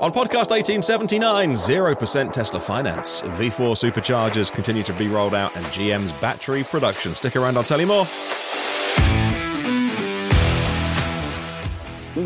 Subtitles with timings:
[0.00, 3.22] On podcast 1879, 0% Tesla finance.
[3.22, 7.16] V4 superchargers continue to be rolled out and GM's battery production.
[7.16, 8.04] Stick around, I'll tell you more.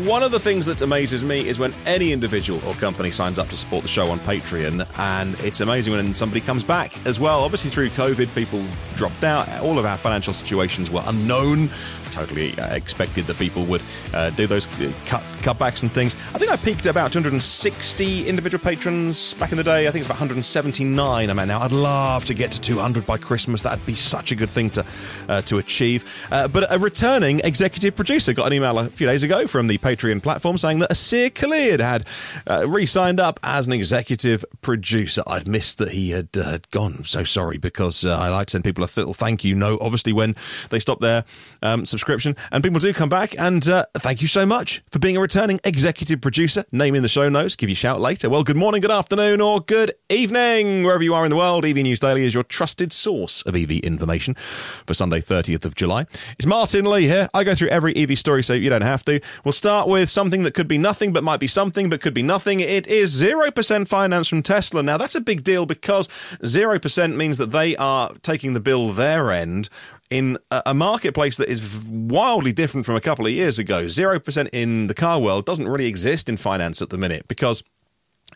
[0.07, 3.47] One of the things that amazes me is when any individual or company signs up
[3.49, 7.39] to support the show on Patreon, and it's amazing when somebody comes back as well.
[7.39, 8.63] Obviously, through COVID, people
[8.95, 9.47] dropped out.
[9.61, 11.69] All of our financial situations were unknown
[12.13, 13.81] totally uh, expected that people would
[14.13, 16.15] uh, do those uh, cut cutbacks and things.
[16.33, 19.87] I think I peaked about 260 individual patrons back in the day.
[19.87, 21.59] I think it's about 179 I'm at now.
[21.59, 23.63] I'd love to get to 200 by Christmas.
[23.63, 24.85] That'd be such a good thing to
[25.27, 26.27] uh, to achieve.
[26.31, 29.77] Uh, but a returning executive producer got an email a few days ago from the
[29.79, 32.07] Patreon platform saying that Aseer Khalid had
[32.47, 35.23] uh, re-signed up as an executive producer.
[35.27, 36.31] I'd missed that he had
[36.71, 36.93] gone.
[36.97, 39.79] I'm so sorry because I like to send people a little thank you note.
[39.81, 40.35] Obviously, when
[40.69, 41.25] they stop their
[41.61, 42.02] um, subscription.
[42.51, 43.35] And people do come back.
[43.37, 46.65] And uh, thank you so much for being a returning executive producer.
[46.71, 47.55] Name in the show notes.
[47.55, 48.29] Give you a shout later.
[48.29, 51.65] Well, good morning, good afternoon, or good evening, wherever you are in the world.
[51.65, 56.05] EV News Daily is your trusted source of EV information for Sunday, 30th of July.
[56.37, 57.29] It's Martyn Lee here.
[57.33, 59.19] I go through every EV story so you don't have to.
[59.43, 62.23] We'll start with something that could be nothing, but might be something, but could be
[62.23, 62.59] nothing.
[62.59, 64.83] It is 0% finance from Tesla.
[64.83, 69.31] Now, that's a big deal because 0% means that they are taking the bill their
[69.31, 69.69] end
[70.13, 73.85] in a marketplace that is wildly different from a couple of years ago.
[73.85, 77.63] 0% in the car world doesn't really exist in finance at the minute because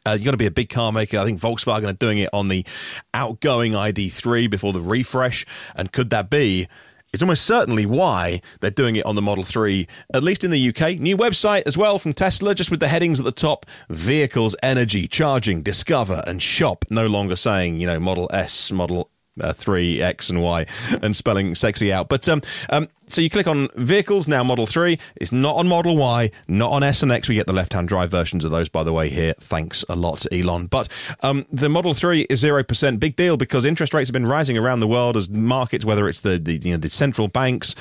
[0.04, 1.20] uh, you've got to be a big car maker.
[1.20, 2.66] I think Volkswagen are doing it on the
[3.14, 5.46] outgoing ID3 before the refresh.
[5.76, 6.68] And could that be?
[7.14, 10.70] It's almost certainly why they're doing it on the Model 3, at least in the
[10.70, 11.00] UK.
[11.00, 15.08] New website as well from Tesla, just with the headings at the top vehicles, energy,
[15.08, 16.86] charging, discover, and shop.
[16.90, 20.66] No longer saying, you know, Model S, Model uh, three X and Y
[21.02, 22.10] and spelling sexy out.
[22.10, 24.44] But um, um, so you click on vehicles now.
[24.44, 25.00] Model three.
[25.16, 27.30] It's not on Model Y, not on S and X.
[27.30, 29.10] We get the left-hand drive versions of those, by the way.
[29.10, 30.68] Here, thanks a lot, Elon.
[30.68, 30.90] But
[31.22, 33.00] um, the Model three is zero percent.
[33.00, 36.22] Big deal because interest rates have been rising around the world as markets, whether it's
[36.22, 37.76] the, the you know the central banks.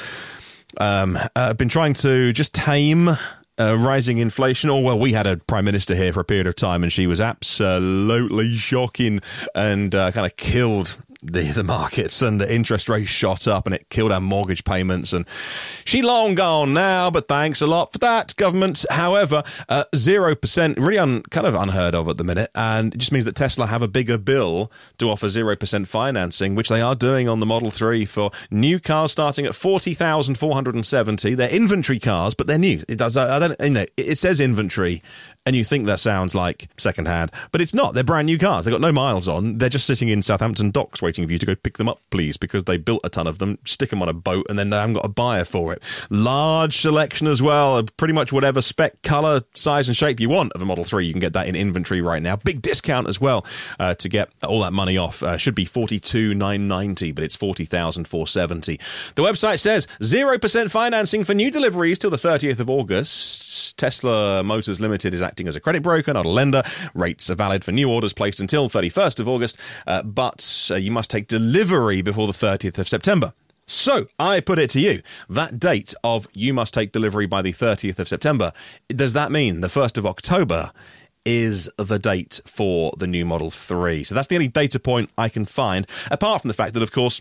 [0.79, 3.09] Um, uh, have been trying to just tame
[3.59, 4.71] uh, rising inflation.
[4.71, 7.07] Oh, well, we had a prime minister here for a period of time and she
[7.07, 9.21] was absolutely shocking
[9.55, 13.75] and uh, kind of killed the, the markets and the interest rates shot up and
[13.75, 15.13] it killed our mortgage payments.
[15.13, 15.27] And
[15.85, 18.85] she long gone now, but thanks a lot for that, government.
[18.91, 22.51] However, uh, 0%, really un, kind of unheard of at the minute.
[22.55, 26.69] And it just means that Tesla have a bigger bill to offer 0% financing, which
[26.69, 31.35] they are doing on the Model 3 for new cars starting at 40,470.
[31.35, 32.83] They're inventory cars, but they're new.
[32.89, 35.03] It does, I don't, you know, it says inventory
[35.47, 37.95] and you think that sounds like secondhand, but it's not.
[37.95, 38.65] They're brand new cars.
[38.65, 39.59] They've got no miles on.
[39.59, 42.37] They're just sitting in Southampton docks waiting for you to go pick them up, please,
[42.37, 44.77] because they built a ton of them, stick them on a boat, and then they
[44.77, 45.85] haven't got a buyer for it.
[46.11, 50.63] Large selection as well, pretty much whatever spec, color, size, and shape you want of
[50.63, 51.07] a Model 3.
[51.07, 52.37] You can get that in inventory right now.
[52.37, 53.47] Big discount as well
[53.79, 55.23] uh, to get all that money off.
[55.23, 58.77] Uh, should be 42,990, but it's 40,470.
[59.15, 63.46] The website says 0% financing for new deliveries till the 30th of August.
[63.77, 66.63] Tesla Motors Limited is acting as a credit broker, not a lender.
[66.95, 70.91] Rates are valid for new orders placed until 31st of August, uh, but uh, you
[70.91, 73.33] must take delivery before the 30th of September.
[73.69, 77.53] So, I put it to you that date of you must take delivery by the
[77.53, 78.53] 30th of September,
[78.89, 80.71] does that mean the 1st of October
[81.25, 84.05] is the date for the new Model 3?
[84.05, 86.93] So, that's the only data point I can find, apart from the fact that, of
[86.93, 87.21] course,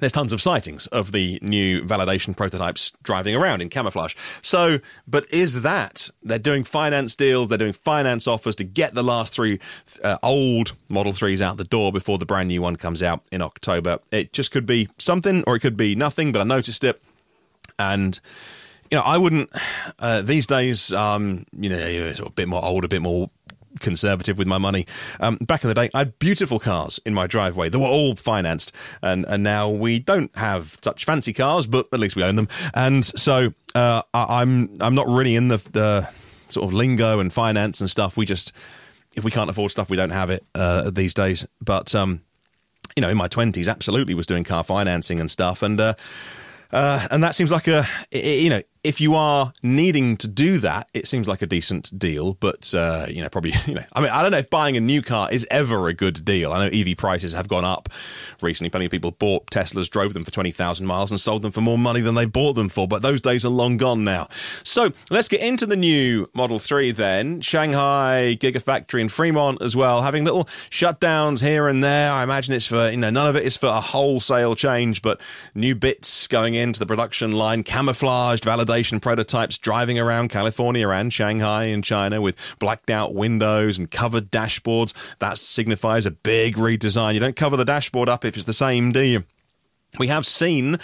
[0.00, 4.14] there's tons of sightings of the new validation prototypes driving around in camouflage.
[4.42, 9.04] So, but is that they're doing finance deals, they're doing finance offers to get the
[9.04, 9.60] last three
[10.02, 13.40] uh, old Model 3s out the door before the brand new one comes out in
[13.40, 13.98] October?
[14.10, 17.00] It just could be something or it could be nothing, but I noticed it.
[17.78, 18.18] And,
[18.90, 19.50] you know, I wouldn't,
[19.98, 23.28] uh, these days, um, you know, a bit more old, a bit more
[23.80, 24.86] conservative with my money.
[25.20, 28.14] Um, back in the day, I had beautiful cars in my driveway that were all
[28.14, 32.36] financed, and and now we don't have such fancy cars, but at least we own
[32.36, 32.48] them.
[32.74, 36.08] And so uh, I, I'm I'm not really in the the
[36.48, 38.16] sort of lingo and finance and stuff.
[38.16, 38.52] We just
[39.14, 41.46] if we can't afford stuff, we don't have it uh, these days.
[41.60, 42.22] But um,
[42.96, 45.80] you know, in my twenties, absolutely was doing car financing and stuff, and.
[45.80, 45.94] Uh,
[46.72, 50.90] uh, and that seems like a, you know, if you are needing to do that,
[50.92, 52.34] it seems like a decent deal.
[52.34, 54.80] But uh, you know, probably you know, I mean, I don't know if buying a
[54.80, 56.52] new car is ever a good deal.
[56.52, 57.88] I know EV prices have gone up
[58.42, 58.68] recently.
[58.68, 61.62] Plenty of people bought Teslas, drove them for twenty thousand miles, and sold them for
[61.62, 62.86] more money than they bought them for.
[62.86, 64.28] But those days are long gone now.
[64.62, 67.40] So let's get into the new Model Three then.
[67.40, 72.12] Shanghai Gigafactory in Fremont as well, having little shutdowns here and there.
[72.12, 75.22] I imagine it's for you know none of it is for a wholesale change, but
[75.54, 81.12] new bits going into the production line, camouflaged, validated validation prototypes driving around California and
[81.12, 85.16] Shanghai in China with blacked out windows and covered dashboards.
[85.18, 87.14] That signifies a big redesign.
[87.14, 89.24] You don't cover the dashboard up if it's the same, do you?
[89.98, 90.78] We have seen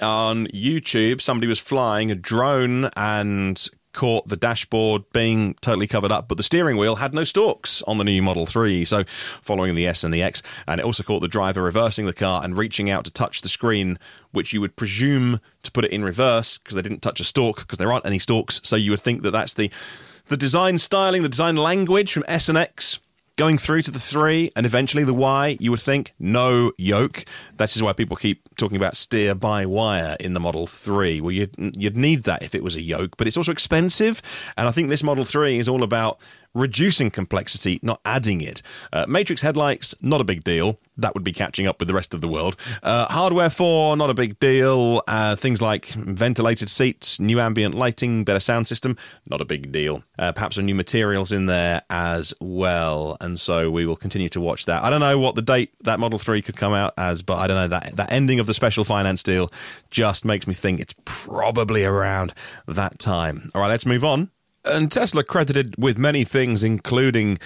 [0.00, 3.64] on YouTube somebody was flying a drone and
[3.96, 7.98] caught the dashboard being totally covered up, but the steering wheel had no stalks on
[7.98, 8.84] the new Model 3.
[8.84, 12.12] So, following the S and the X, and it also caught the driver reversing the
[12.12, 13.98] car and reaching out to touch the screen,
[14.30, 17.60] which you would presume to put it in reverse because they didn't touch a stalk
[17.60, 18.60] because there aren't any stalks.
[18.62, 19.72] So, you would think that that's the
[20.26, 22.98] the design styling, the design language from S and X
[23.36, 27.26] Going through to the three and eventually the Y, you would think no yoke.
[27.58, 31.20] That is why people keep talking about steer by wire in the Model 3.
[31.20, 34.22] Well, you'd, you'd need that if it was a yoke, but it's also expensive.
[34.56, 36.18] And I think this Model 3 is all about
[36.56, 38.62] reducing complexity, not adding it.
[38.92, 40.80] Uh, Matrix headlights, not a big deal.
[40.96, 42.56] That would be catching up with the rest of the world.
[42.82, 45.02] Uh, hardware 4, not a big deal.
[45.06, 50.02] Uh, things like ventilated seats, new ambient lighting, better sound system, not a big deal.
[50.18, 53.18] Uh, perhaps some new materials in there as well.
[53.20, 54.82] And so we will continue to watch that.
[54.82, 57.46] I don't know what the date that Model 3 could come out as, but I
[57.46, 57.68] don't know.
[57.68, 59.50] That, that ending of the special finance deal
[59.90, 62.32] just makes me think it's probably around
[62.66, 63.50] that time.
[63.54, 64.30] All right, let's move on
[64.66, 67.38] and Tesla credited with many things, including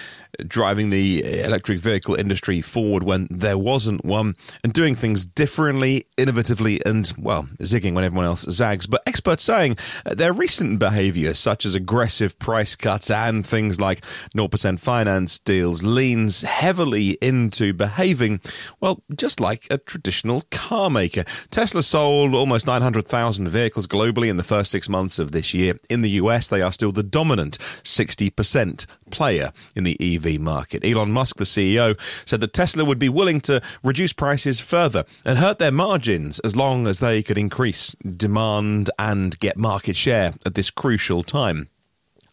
[0.47, 6.81] driving the electric vehicle industry forward when there wasn't one, and doing things differently, innovatively,
[6.85, 8.87] and, well, zigging when everyone else zags.
[8.87, 14.01] But experts saying their recent behavior, such as aggressive price cuts and things like
[14.35, 18.41] 0% finance deals, leans heavily into behaving,
[18.79, 21.23] well, just like a traditional car maker.
[21.49, 25.79] Tesla sold almost 900,000 vehicles globally in the first six months of this year.
[25.89, 30.85] In the US, they are still the dominant 60% player in the EV market.
[30.85, 35.37] Elon Musk, the CEO, said that Tesla would be willing to reduce prices further and
[35.37, 40.55] hurt their margins as long as they could increase demand and get market share at
[40.55, 41.69] this crucial time.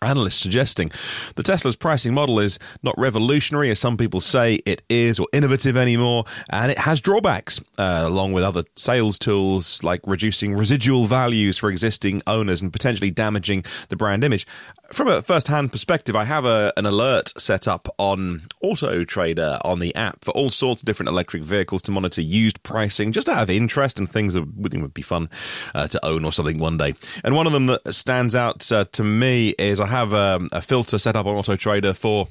[0.00, 0.92] Analysts suggesting
[1.34, 5.76] the Tesla's pricing model is not revolutionary, as some people say it is, or innovative
[5.76, 11.58] anymore, and it has drawbacks, uh, along with other sales tools like reducing residual values
[11.58, 14.46] for existing owners and potentially damaging the brand image.
[14.90, 19.58] From a first hand perspective, I have a, an alert set up on Auto Trader
[19.62, 23.28] on the app for all sorts of different electric vehicles to monitor used pricing, just
[23.28, 25.28] out of interest and things that would be fun
[25.74, 26.94] uh, to own or something one day.
[27.22, 30.62] And one of them that stands out uh, to me is I have um, a
[30.62, 32.28] filter set up on Auto Trader for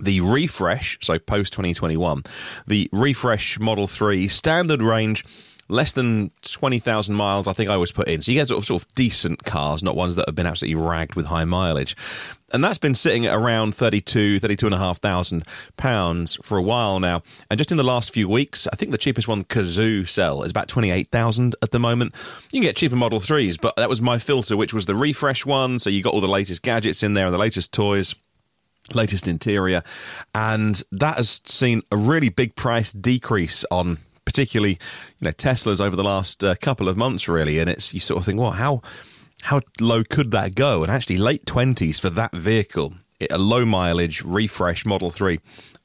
[0.00, 2.22] the refresh, so post 2021,
[2.66, 5.22] the refresh Model 3 standard range
[5.68, 8.20] less than 20,000 miles, I think I always put in.
[8.20, 10.82] So you get sort of, sort of decent cars, not ones that have been absolutely
[10.82, 11.96] ragged with high mileage.
[12.52, 15.46] And that's been sitting at around 32, 32,500
[15.76, 17.22] pounds for a while now.
[17.50, 20.50] And just in the last few weeks, I think the cheapest one, Cazoo Cell, is
[20.50, 22.14] about 28,000 at the moment.
[22.52, 25.46] You can get cheaper Model 3s, but that was my filter, which was the refresh
[25.46, 25.78] one.
[25.78, 28.14] So you got all the latest gadgets in there and the latest toys
[28.92, 29.82] latest interior,
[30.34, 33.96] and that has seen a really big price decrease on
[34.34, 34.72] particularly
[35.18, 37.60] you know Teslas over the last uh, couple of months, really.
[37.60, 38.82] And it's you sort of think, well, how
[39.42, 40.82] how low could that go?
[40.82, 42.94] And actually, late twenties for that vehicle,
[43.30, 45.38] a low mileage refresh Model Three.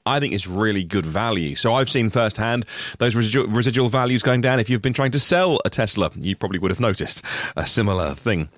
[0.05, 1.55] I think it's really good value.
[1.55, 2.65] So I've seen firsthand
[2.97, 4.59] those residual, residual values going down.
[4.59, 7.23] If you've been trying to sell a Tesla, you probably would have noticed
[7.55, 8.49] a similar thing.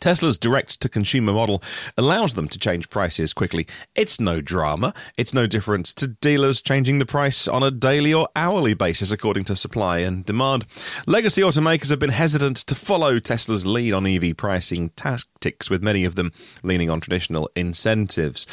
[0.00, 1.62] Tesla's direct to consumer model
[1.96, 3.66] allows them to change prices quickly.
[3.94, 4.94] It's no drama.
[5.18, 9.44] It's no different to dealers changing the price on a daily or hourly basis according
[9.44, 10.66] to supply and demand.
[11.06, 16.04] Legacy automakers have been hesitant to follow Tesla's lead on EV pricing tactics, with many
[16.04, 18.46] of them leaning on traditional incentives.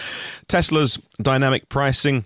[0.48, 2.26] Tesla's dynamic pricing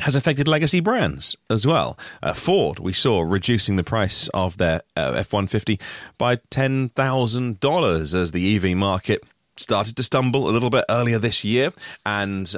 [0.00, 1.98] has affected legacy brands as well.
[2.22, 5.78] Uh, Ford, we saw reducing the price of their uh, F 150
[6.18, 9.24] by $10,000 as the EV market
[9.56, 11.70] started to stumble a little bit earlier this year,
[12.06, 12.54] and,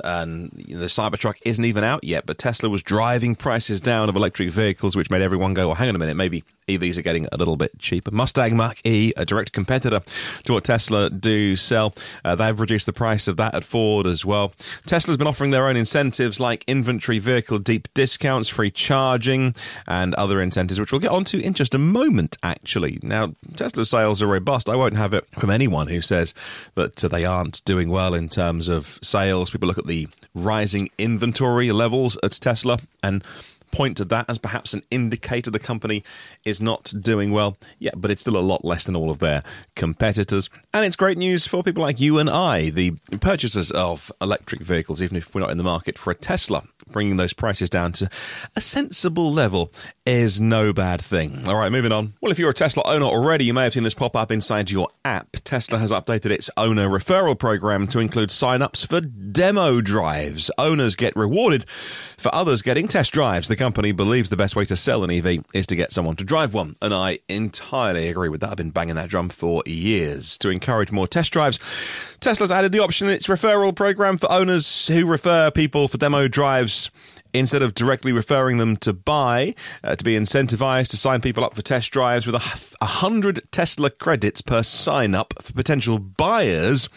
[0.75, 2.27] know, the Cybertruck isn't even out yet.
[2.27, 5.89] But Tesla was driving prices down of electric vehicles, which made everyone go, "Well, hang
[5.89, 6.45] on a minute, maybe
[6.79, 8.11] EVs are getting a little bit cheaper.
[8.11, 10.01] Mustang Mach E, a direct competitor
[10.45, 14.25] to what Tesla do sell, uh, they've reduced the price of that at Ford as
[14.25, 14.53] well.
[14.87, 19.55] Tesla's been offering their own incentives like inventory vehicle deep discounts, free charging,
[19.87, 22.99] and other incentives, which we'll get onto in just a moment, actually.
[23.03, 24.69] Now, Tesla sales are robust.
[24.69, 26.35] I won't have it from anyone who says
[26.75, 29.51] that uh, they aren't doing well in terms of sales.
[29.51, 33.25] People look at the rising inventory levels at Tesla and
[33.73, 36.05] point to that as perhaps an indicator the company
[36.45, 37.57] is not doing well.
[37.81, 39.43] Yeah, but it's still a lot less than all of their
[39.75, 40.49] competitors.
[40.73, 45.03] And it's great news for people like you and I, the purchasers of electric vehicles,
[45.03, 46.63] even if we're not in the market for a Tesla.
[46.91, 48.09] Bringing those prices down to
[48.55, 49.73] a sensible level
[50.05, 51.49] is no bad thing.
[51.49, 52.15] All right, moving on.
[52.21, 54.71] Well, if you're a Tesla owner already, you may have seen this pop up inside
[54.71, 55.29] your app.
[55.45, 60.51] Tesla has updated its owner referral program to include sign-ups for demo drives.
[60.59, 63.49] Owners get rewarded for others getting test drives.
[63.49, 66.25] The company believes the best way to sell an EV is to get someone to
[66.25, 68.51] drive one, and I entirely agree with that.
[68.51, 70.37] I've been banging that drum for years.
[70.39, 71.59] To encourage more test drives,
[72.23, 76.29] Tesla's added the option in its referral program for owners who refer people for demo
[76.29, 76.89] drives
[77.35, 81.55] instead of directly referring them to buy, uh, to be incentivized to sign people up
[81.55, 86.89] for test drives with a, a hundred Tesla credits per sign up for potential buyers.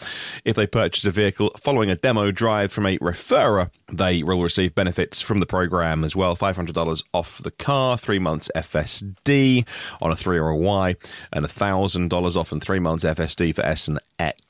[0.44, 4.74] If they purchase a vehicle following a demo drive from a referrer, they will receive
[4.74, 9.66] benefits from the program as well $500 off the car, three months FSD
[10.02, 10.96] on a 3 or a Y,
[11.32, 14.40] and $1,000 off and three months FSD for S and X.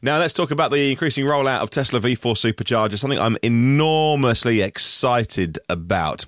[0.00, 5.13] Now, let's talk about the increasing rollout of Tesla V4 superchargers, something I'm enormously excited
[5.68, 6.24] about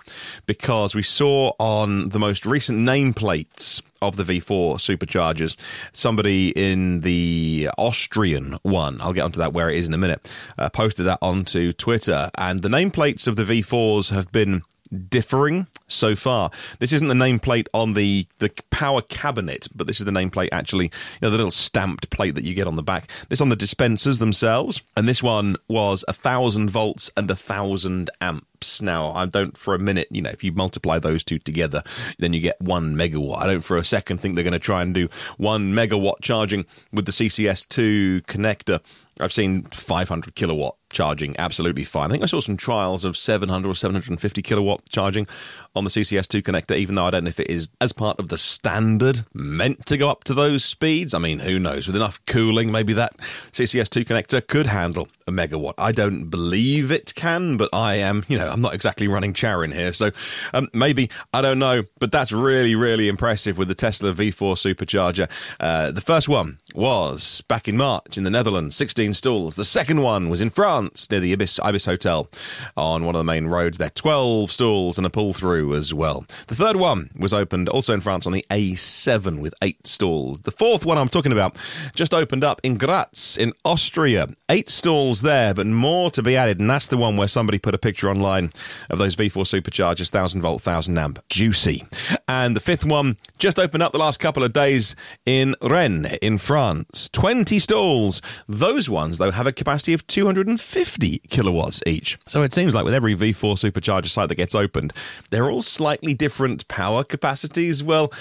[0.47, 5.57] because we saw on the most recent nameplates of the V4 superchargers.
[5.93, 10.31] Somebody in the Austrian one, I'll get onto that where it is in a minute,
[10.59, 12.31] uh, posted that onto Twitter.
[12.37, 14.63] And the nameplates of the V4s have been
[15.09, 16.51] differing so far.
[16.79, 20.87] This isn't the nameplate on the the power cabinet, but this is the nameplate actually,
[20.87, 20.91] you
[21.23, 23.11] know, the little stamped plate that you get on the back.
[23.29, 28.11] This on the dispensers themselves, and this one was a thousand volts and a thousand
[28.21, 28.56] amps.
[28.81, 31.83] Now, I don't for a minute, you know, if you multiply those two together,
[32.19, 33.39] then you get one megawatt.
[33.39, 36.67] I don't for a second think they're going to try and do one megawatt charging
[36.93, 38.81] with the CCS2 connector.
[39.21, 42.11] I've seen 500 kilowatt charging absolutely fine.
[42.11, 45.27] I think I saw some trials of 700 or 750 kilowatt charging
[45.75, 48.29] on the CCS2 connector, even though I don't know if it is as part of
[48.29, 51.13] the standard meant to go up to those speeds.
[51.13, 51.87] I mean, who knows?
[51.87, 55.75] With enough cooling, maybe that CCS2 connector could handle a megawatt.
[55.77, 59.75] I don't believe it can, but I am, you know, I'm not exactly running CharIN
[59.75, 60.11] here, so
[60.55, 61.83] um, maybe I don't know.
[61.99, 65.29] But that's really, really impressive with the Tesla V4 supercharger.
[65.59, 69.57] Uh, the first one was back in March in the Netherlands, 16 stalls.
[69.57, 72.29] The second one was in France near the Ibis, Ibis Hotel
[72.77, 73.91] on one of the main roads there.
[73.91, 76.25] 12 stalls and a pull through as well.
[76.49, 80.43] The third one was opened also in France on the A7 with eight stalls.
[80.43, 81.57] The fourth one I'm talking about
[81.95, 84.29] just opened up in Graz in Austria.
[84.51, 86.61] Eight stalls there, but more to be added.
[86.61, 88.51] And that's the one where somebody put a picture online
[88.91, 91.27] of those V4 superchargers, 1000 volt, 1000 amp.
[91.29, 91.85] Juicy.
[92.29, 96.39] And the fifth one just opened up the last couple of days in Rennes in
[96.39, 96.66] France.
[97.13, 98.23] 20 stalls.
[98.49, 102.19] Those ones, though, have a capacity of 250 kilowatts each.
[102.27, 104.93] So it seems like with every V4 supercharger site that gets opened,
[105.31, 107.83] they're all slightly different power capacities.
[107.83, 108.13] Well,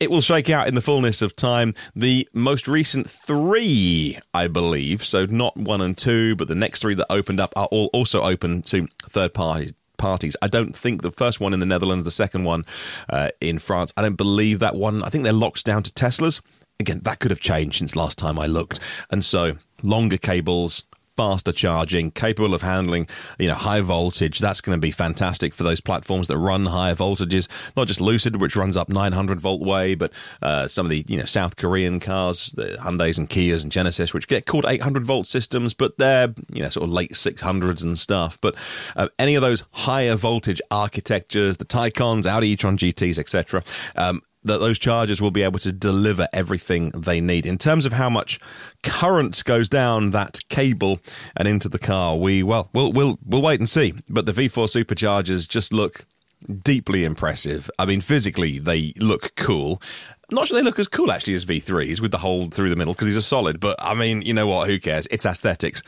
[0.00, 1.74] it will shake out in the fullness of time.
[1.94, 6.94] The most recent three, I believe, so not one and two, but the next three
[6.94, 10.36] that opened up are all also open to third party parties.
[10.42, 12.64] I don't think the first one in the Netherlands, the second one
[13.08, 15.04] uh, in France, I don't believe that one.
[15.04, 16.40] I think they're locked down to Teslas.
[16.82, 18.80] Again, that could have changed since last time I looked.
[19.10, 20.82] And so longer cables,
[21.16, 23.06] faster charging, capable of handling,
[23.38, 24.38] you know, high voltage.
[24.38, 27.48] That's going to be fantastic for those platforms that run higher voltages.
[27.76, 31.16] Not just Lucid, which runs up 900 volt way, but uh, some of the you
[31.16, 35.26] know South Korean cars, the Hyundai's and Kias and Genesis, which get called 800 volt
[35.26, 38.38] systems, but they're you know sort of late 600s and stuff.
[38.40, 38.56] But
[38.96, 43.62] uh, any of those higher voltage architectures, the Taycans, Audi e-tron GTS, etc.
[43.96, 47.46] Um, that those chargers will be able to deliver everything they need.
[47.46, 48.40] In terms of how much
[48.82, 51.00] current goes down that cable
[51.36, 53.94] and into the car, we well, we'll we'll we'll wait and see.
[54.08, 56.06] But the V4 superchargers just look
[56.46, 57.70] deeply impressive.
[57.78, 59.80] I mean, physically they look cool.
[60.30, 62.94] Not sure they look as cool actually as V3s with the hole through the middle
[62.94, 63.60] because these are solid.
[63.60, 64.68] But I mean, you know what?
[64.68, 65.06] Who cares?
[65.10, 65.82] It's aesthetics.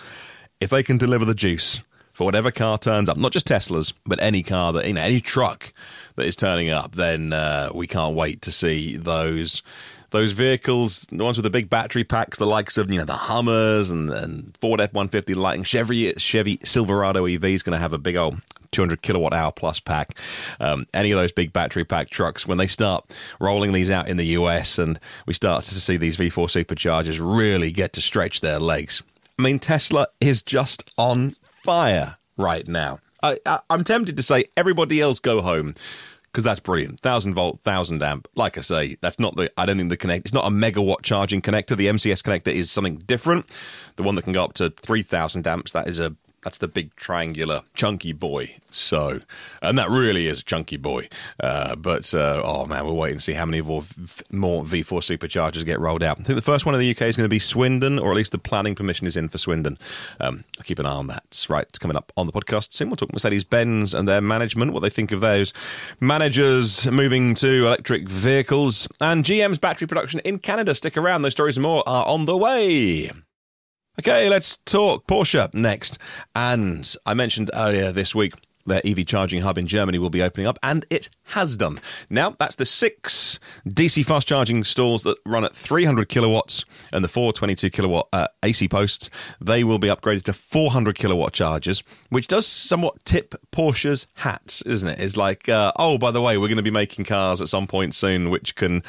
[0.60, 1.82] If they can deliver the juice
[2.12, 5.20] for whatever car turns up, not just Teslas, but any car that you know, any
[5.20, 5.72] truck
[6.16, 9.62] that is turning up, then uh, we can't wait to see those
[10.10, 13.14] those vehicles, the ones with the big battery packs, the likes of you know the
[13.14, 17.80] Hummers and, and Ford F one fifty Lightning, Chevy Chevy Silverado EV is going to
[17.80, 18.40] have a big old
[18.74, 20.18] 200 kilowatt hour plus pack.
[20.58, 23.04] Um, any of those big battery pack trucks, when they start
[23.38, 27.70] rolling these out in the US and we start to see these V4 superchargers really
[27.70, 29.02] get to stretch their legs.
[29.38, 32.98] I mean, Tesla is just on fire right now.
[33.24, 35.74] I, I, I'm tempted to say everybody else go home
[36.24, 37.00] because that's brilliant.
[37.00, 38.28] Thousand volt, thousand amp.
[38.34, 39.50] Like I say, that's not the.
[39.56, 40.26] I don't think the connect.
[40.26, 41.74] It's not a megawatt charging connector.
[41.76, 43.46] The MCS connector is something different.
[43.96, 45.72] The one that can go up to three thousand amps.
[45.72, 46.14] That is a
[46.44, 48.56] That's the big triangular chunky boy.
[48.70, 49.20] So,
[49.62, 51.08] and that really is chunky boy.
[51.40, 53.82] Uh, but uh, oh man, we'll wait and see how many more,
[54.30, 56.20] more V4 superchargers get rolled out.
[56.20, 58.16] I think the first one in the UK is going to be Swindon, or at
[58.16, 59.78] least the planning permission is in for Swindon.
[60.20, 61.46] Um, keep an eye on that.
[61.48, 62.90] Right, coming up on the podcast soon.
[62.90, 65.52] We'll talk Mercedes Benz and their management, what they think of those
[66.00, 70.74] managers moving to electric vehicles, and GM's battery production in Canada.
[70.74, 73.10] Stick around; those stories and more are on the way.
[73.96, 75.98] Okay, let's talk Porsche next.
[76.34, 78.34] And I mentioned earlier this week
[78.66, 81.78] their EV charging hub in Germany will be opening up, and it has done.
[82.08, 87.08] Now, that's the six DC fast charging stalls that run at 300 kilowatts and the
[87.08, 89.10] 422 kilowatt uh, AC posts.
[89.40, 94.88] They will be upgraded to 400 kilowatt chargers, which does somewhat tip Porsche's hats, isn't
[94.88, 94.98] it?
[94.98, 97.66] It's like, uh, oh, by the way, we're going to be making cars at some
[97.66, 98.82] point soon which can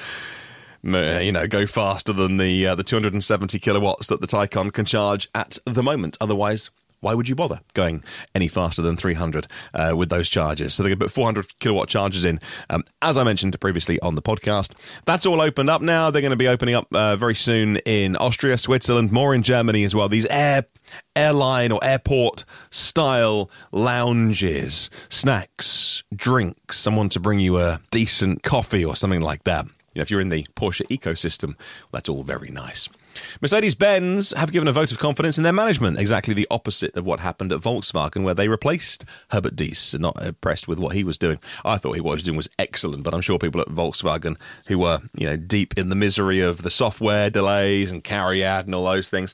[0.94, 5.28] you know, go faster than the uh, the 270 kilowatts that the Taycan can charge
[5.34, 6.18] at the moment.
[6.22, 6.70] Otherwise,
[7.06, 10.74] why would you bother going any faster than 300 uh, with those charges?
[10.74, 12.40] So going to put 400 kilowatt charges in.
[12.70, 14.74] Um, as I mentioned previously on the podcast,
[15.06, 16.10] that's all opened up now.
[16.10, 19.84] They're going to be opening up uh, very soon in Austria, Switzerland, more in Germany
[19.84, 20.10] as well.
[20.10, 20.66] These air
[21.16, 28.96] airline or airport style lounges, snacks, drinks, someone to bring you a decent coffee or
[28.96, 29.66] something like that.
[29.96, 31.56] You know, if you're in the Porsche ecosystem,
[31.92, 32.90] that's all very nice.
[33.42, 37.06] Mercedes Benz have given a vote of confidence in their management, exactly the opposite of
[37.06, 39.98] what happened at Volkswagen, where they replaced Herbert Diess.
[39.98, 41.40] Not impressed with what he was doing.
[41.64, 44.38] I thought he what he was doing was excellent, but I'm sure people at Volkswagen
[44.68, 48.76] who were, you know, deep in the misery of the software delays and CARIAD and
[48.76, 49.34] all those things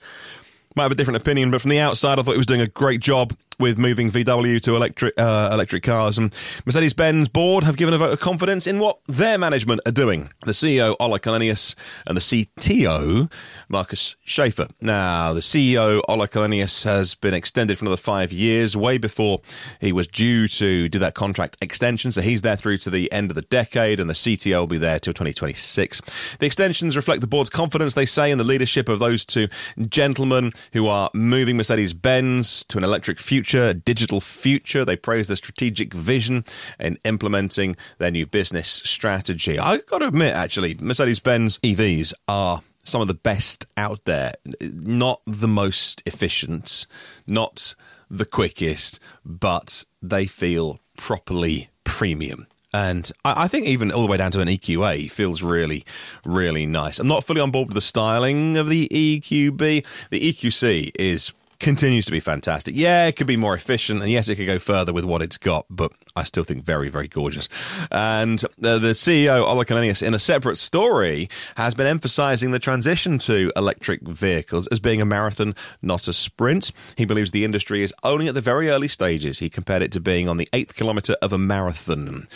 [0.76, 2.68] might have a different opinion, but from the outside, I thought he was doing a
[2.68, 6.18] great job with moving VW to electric uh, electric cars.
[6.18, 6.34] And
[6.66, 10.30] Mercedes Benz board have given a vote of confidence in what their management are doing.
[10.44, 11.76] The CEO, Ola Källenius,
[12.08, 13.32] and the CTO,
[13.70, 14.70] Markus Schäfer.
[14.82, 19.40] Now, the CEO, Ola Källenius, has been extended for another five years, way before
[19.80, 22.12] he was due to do that contract extension.
[22.12, 24.78] So he's there through to the end of the decade, and the CTO will be
[24.80, 26.38] there till 2026.
[26.38, 29.48] The extensions reflect the board's confidence, they say, in the leadership of those two
[29.88, 34.86] gentlemen who are moving Mercedes Benz to an electric future future, digital future.
[34.86, 36.46] They praise the strategic vision
[36.80, 39.60] in implementing their new business strategy.
[39.60, 44.36] I've got to admit, actually, Mercedes Benz EVs are some of the best out there.
[44.62, 46.88] Not the most efficient,
[47.28, 47.76] not
[48.10, 52.48] the quickest, but they feel properly premium.
[52.74, 55.84] And I think even all the way down to an EQA feels really,
[56.24, 57.00] really nice.
[57.00, 60.10] I'm not fully on board with the styling of the EQB.
[60.10, 62.76] The EQC is continues to be fantastic.
[62.76, 65.38] Yeah, it could be more efficient, and yes, it could go further with what it's
[65.38, 67.48] got, but I still think very, very gorgeous.
[67.92, 73.18] And uh, the CEO, Ola Källenius, in a separate story, has been emphasizing the transition
[73.20, 76.72] to electric vehicles as being a marathon, not a sprint.
[76.98, 79.40] He believes the industry is only at the very early stages.
[79.40, 82.28] He compared it to being on the eighth kilometer of a marathon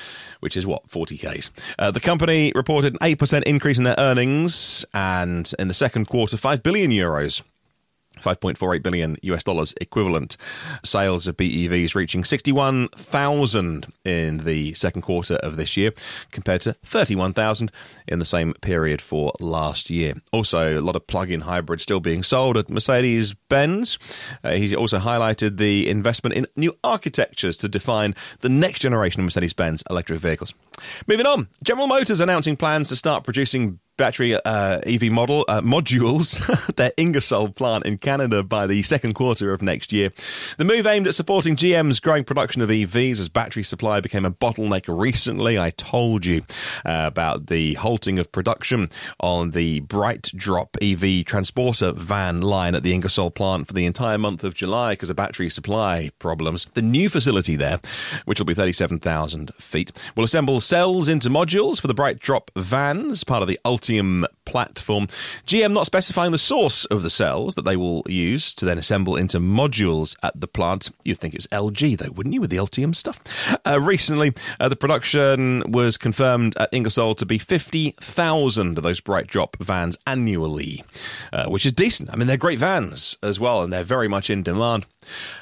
[0.42, 1.50] which is what 40k's.
[1.80, 6.38] Uh, the company reported an 8% increase in their earnings and in the second quarter
[6.38, 7.42] 5 billion euros
[8.21, 10.38] 5.48 billion US dollars equivalent.
[10.84, 15.91] Sales of BEVs reaching 61,000 in the second quarter of this year,
[16.32, 17.71] compared to 31,000
[18.08, 20.13] in the same period for last year.
[20.32, 23.97] Also, a lot of plug in hybrids still being sold at Mercedes Benz.
[24.43, 29.25] Uh, he's also highlighted the investment in new architectures to define the next generation of
[29.25, 30.54] Mercedes Benz electric vehicles.
[31.08, 36.39] Moving on, General Motors announcing plans to start producing battery uh, EV model uh, modules,
[36.75, 40.12] their Ingersoll plant in Canada by the second quarter of next year.
[40.58, 44.31] The move aimed at supporting GM's growing production of EVs as battery supply became a
[44.31, 45.58] bottleneck recently.
[45.58, 46.43] I told you
[46.86, 52.93] uh, about the halting of production on the BrightDrop EV transporter van line at the
[52.93, 56.65] Ingersoll plant for the entire month of July because of battery supply problems.
[56.73, 57.79] The new facility there,
[58.25, 63.41] which will be 37,000 feet, will assemble cells into modules for the BrightDrop vans, part
[63.41, 65.08] of the Ultimate Ultium platform.
[65.48, 69.15] GM not specifying the source of the cells that they will use to then assemble
[69.15, 70.89] into modules at the plant.
[71.04, 73.21] You'd think it was LG, though, wouldn't you, with the Ultium stuff?
[73.65, 79.28] Uh, recently, uh, the production was confirmed at Ingersoll to be 50,000 of those Bright
[79.28, 80.84] Drop vans annually,
[81.34, 82.10] uh, which is decent.
[82.12, 84.86] I mean, they're great vans as well, and they're very much in demand.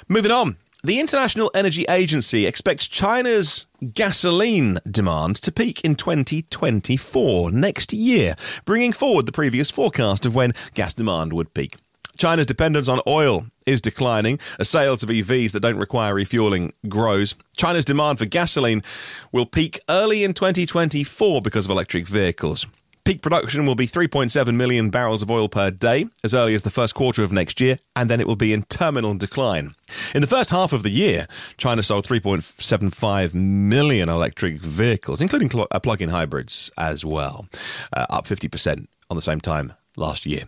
[0.08, 0.58] Moving on.
[0.86, 8.92] The International Energy Agency expects China's gasoline demand to peak in 2024, next year, bringing
[8.92, 11.78] forward the previous forecast of when gas demand would peak.
[12.18, 17.36] China's dependence on oil is declining as sales of EVs that don't require refueling grows.
[17.56, 18.84] China's demand for gasoline
[19.32, 22.68] will peak early in 2024 because of electric vehicles.
[23.06, 26.70] Peak production will be 3.7 million barrels of oil per day as early as the
[26.70, 29.76] first quarter of next year, and then it will be in terminal decline.
[30.16, 35.80] In the first half of the year, China sold 3.75 million electric vehicles, including uh,
[35.82, 37.50] plug in hybrids as well,
[37.92, 40.46] uh, up 50% on the same time last year.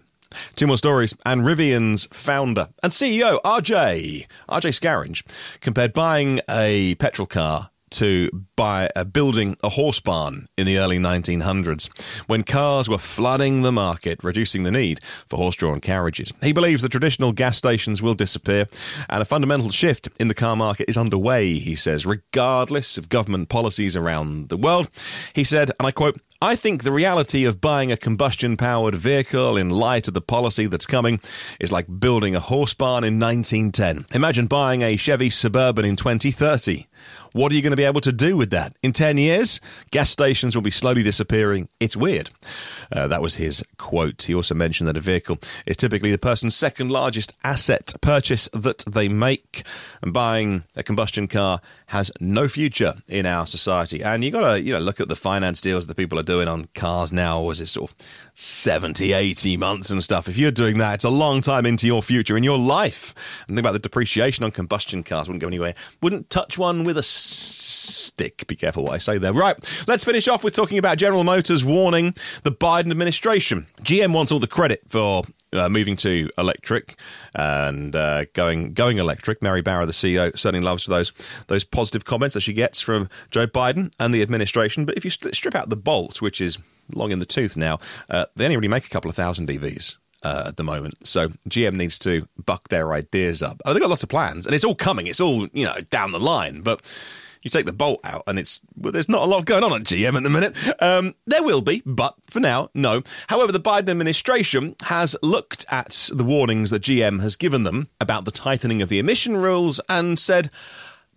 [0.55, 1.13] Two more stories.
[1.25, 8.89] And Rivian's founder and CEO, RJ, RJ Scaringe, compared buying a petrol car to buy
[8.95, 11.89] uh, building a horse barn in the early 1900s
[12.27, 16.33] when cars were flooding the market, reducing the need for horse drawn carriages.
[16.41, 18.67] He believes the traditional gas stations will disappear
[19.09, 23.49] and a fundamental shift in the car market is underway, he says, regardless of government
[23.49, 24.89] policies around the world.
[25.33, 29.55] He said, and I quote, I think the reality of buying a combustion powered vehicle
[29.55, 31.21] in light of the policy that's coming
[31.61, 34.05] is like building a horse barn in 1910.
[34.13, 36.87] Imagine buying a Chevy Suburban in 2030
[37.35, 38.77] what are you going to be able to do with that?
[38.81, 39.59] In 10 years,
[39.91, 41.67] gas stations will be slowly disappearing.
[41.81, 42.31] It's weird.
[42.91, 44.23] Uh, that was his quote.
[44.23, 48.83] He also mentioned that a vehicle is typically the person's second largest asset purchase that
[48.85, 49.63] they make.
[50.01, 54.03] And buying a combustion car has no future in our society.
[54.03, 56.47] And you got to, you know, look at the finance deals that people are doing
[56.47, 57.97] on cars now as it's sort of
[58.33, 60.27] 70, 80 months and stuff.
[60.27, 63.13] If you're doing that, it's a long time into your future, in your life.
[63.47, 65.75] And think about the depreciation on combustion cars wouldn't go anywhere.
[66.01, 67.03] Wouldn't touch one with a
[67.85, 68.45] stick.
[68.47, 69.33] Be careful what I say there.
[69.33, 69.55] Right,
[69.87, 73.67] let's finish off with talking about General Motors warning the Biden administration.
[73.81, 76.95] GM wants all the credit for uh, moving to electric
[77.33, 79.41] and uh, going going electric.
[79.41, 81.11] Mary Barra, the CEO, certainly loves those
[81.47, 84.85] those positive comments that she gets from Joe Biden and the administration.
[84.85, 86.59] But if you strip out the Bolt, which is
[86.93, 87.79] long in the tooth now.
[88.09, 89.95] Uh, they only really make a couple of thousand EVs.
[90.23, 93.61] Uh, at the moment, so GM needs to buck their ideas up.
[93.63, 95.05] Oh, they've got lots of plans, and it's all coming.
[95.05, 96.81] It's all you know down the line, but
[97.45, 99.83] you take the bolt out and it's well, there's not a lot going on at
[99.83, 100.57] GM at the minute.
[100.81, 103.03] Um, there will be, but for now, no.
[103.27, 108.25] However, the Biden administration has looked at the warnings that GM has given them about
[108.25, 110.49] the tightening of the emission rules and said,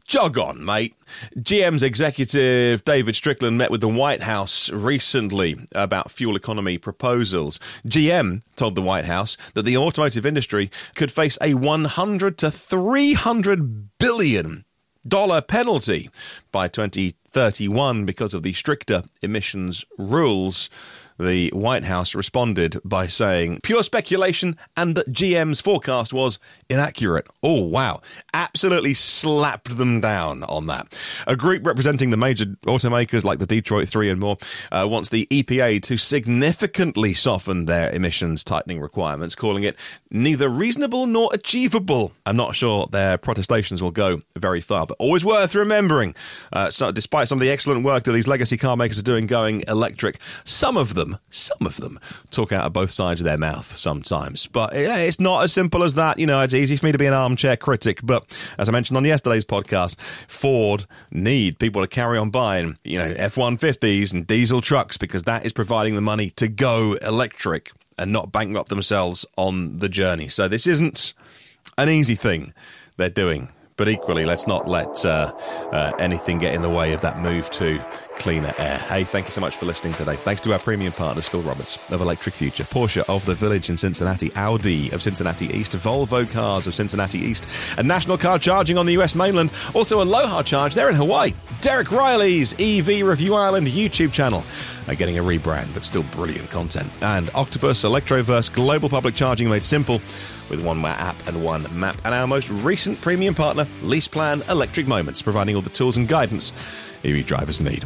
[0.05, 0.95] Jog on, mate.
[1.37, 7.59] GM's executive David Strickland met with the White House recently about fuel economy proposals.
[7.87, 13.99] GM told the White House that the automotive industry could face a 100 to 300
[13.99, 14.65] billion
[15.43, 16.11] penalty
[16.53, 20.69] by 2031 because of the stricter emissions rules
[21.19, 26.39] the White House responded by saying pure speculation and that GM's forecast was
[26.71, 27.27] inaccurate.
[27.43, 28.01] Oh, wow.
[28.33, 30.99] Absolutely slapped them down on that.
[31.27, 34.37] A group representing the major automakers like the Detroit 3 and more
[34.71, 39.77] uh, wants the EPA to significantly soften their emissions tightening requirements, calling it
[40.11, 42.13] neither reasonable nor achievable.
[42.27, 46.15] I'm not sure their protestations will go very far, but always worth remembering.
[46.53, 49.27] Uh, so, despite some of the excellent work that these legacy car makers are doing
[49.27, 51.99] going electric, some of them them, some of them,
[52.31, 54.47] talk out of both sides of their mouth sometimes.
[54.47, 56.19] But it's not as simple as that.
[56.19, 58.01] You know, it's easy for me to be an armchair critic.
[58.03, 62.99] But as I mentioned on yesterday's podcast, Ford need people to carry on buying, you
[62.99, 67.71] know, F 150s and diesel trucks because that is providing the money to go electric
[67.99, 70.29] and not bankrupt themselves on the journey.
[70.29, 71.15] So this isn't
[71.77, 72.53] an easy thing
[72.97, 73.49] they're doing.
[73.79, 75.33] But equally, let's not let uh,
[75.73, 77.83] uh, anything get in the way of that move to
[78.17, 78.79] cleaner air.
[78.79, 80.17] Hey, thank you so much for listening today.
[80.17, 83.77] Thanks to our premium partners, Phil Roberts of Electric Future, Porsche of the Village in
[83.77, 88.85] Cincinnati, Audi of Cincinnati East, Volvo Cars of Cincinnati East, and National Car Charging on
[88.85, 89.53] the US mainland.
[89.75, 91.33] Also, Aloha Charge there in Hawaii.
[91.61, 94.43] Derek Reilly's EV Review Ireland YouTube channel
[94.89, 96.91] are getting a rebrand, but still brilliant content.
[97.01, 100.01] And Octopus Electroverse Global Public Charging made simple
[100.51, 101.97] with one app and one map.
[102.05, 106.53] And our most recent premium partner, LeasePlan Electric Moments, providing all the tools and guidance
[107.05, 107.85] EV drivers need.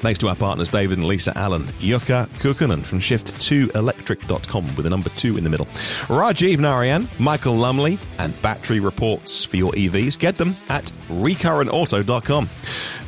[0.00, 5.10] Thanks to our partners David and Lisa Allen, Jukka Kukkonen from shift2electric.com with a number
[5.10, 10.18] two in the middle, Rajiv Narayan, Michael Lumley, and battery reports for your EVs.
[10.18, 12.48] Get them at recurrentauto.com.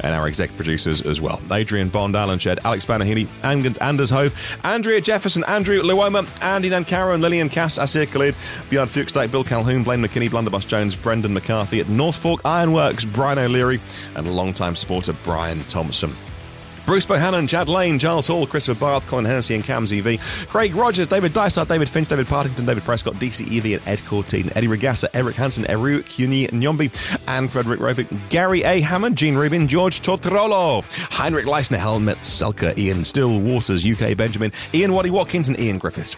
[0.05, 3.27] And our exec producers as well Adrian Bond, Alan Shed, Alex Banahini,
[3.81, 8.35] Anders Hove, Andrea Jefferson, Andrew Luoma, Andy Nankara, and Lillian Cass, Aseer Khalid,
[8.69, 13.39] Björn Fuchstak, Bill Calhoun, Blaine McKinney, Blunderbuss Jones, Brendan McCarthy at North Fork Ironworks, Brian
[13.39, 13.81] O'Leary,
[14.15, 16.13] and longtime supporter Brian Thompson.
[16.85, 21.09] Bruce Bohannon, Chad Lane, Giles Hall, Christopher Barth, Colin Hennessy and Cam ZV, Craig Rogers,
[21.09, 25.09] David Dysart, David Finch, David Partington, David Prescott, DC Evie and Ed Cortine, Eddie Regassa,
[25.15, 26.91] Eric Hansen, Eru Kuni Nyombi,
[27.29, 28.81] and Frederick Rovick, Gary A.
[28.81, 34.93] Hammond, Gene Rubin, George Tortorolo, Heinrich Leisner, Helmet Selker, Ian Still, Waters, UK Benjamin, Ian
[34.93, 36.17] Waddy Watkins, and Ian Griffiths.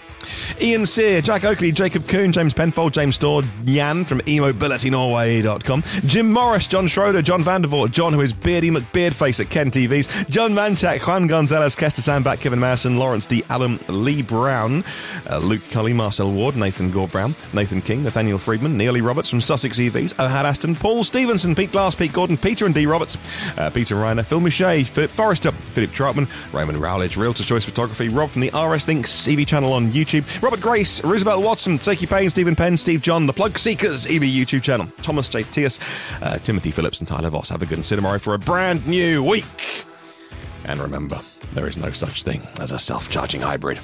[0.61, 6.69] Ian Sear, Jack Oakley, Jacob Coon, James Penfold, James Storr, Jan from emobilitynorway.com, Jim Morris,
[6.69, 11.27] John Schroeder, John Vandervoort, John who is Beardy McBeardface at Ken TVs, John Manchak, Juan
[11.27, 13.43] Gonzalez, Kester Sandback, Kevin Masson, Lawrence D.
[13.51, 14.85] Allen, Lee Brown,
[15.29, 19.41] uh, Luke Cully, Marcel Ward, Nathan Gore Brown, Nathan King, Nathaniel Friedman, Neely Roberts from
[19.41, 22.87] Sussex EVs, Ohad Aston, Paul Stevenson, Pete Glass, Pete Gordon, Peter and D.
[22.87, 23.17] Roberts,
[23.59, 28.31] uh, Peter Reiner, Phil Michet, Philip Forrester, Philip Troutman, Raymond Rowledge, Realtor Choice Photography, Rob
[28.31, 32.55] from the RS Links EV channel on YouTube, Robert Grace, Roosevelt Watson, Seki Payne, Stephen
[32.55, 35.43] Penn, Steve John, The Plug Seekers EV YouTube channel, Thomas J.
[35.43, 35.79] Tias,
[36.23, 37.51] uh, Timothy Phillips, and Tyler Voss.
[37.51, 39.45] Have a good and see tomorrow for a brand new week.
[40.65, 41.21] And remember,
[41.53, 43.79] there is no such thing as a self charging hybrid.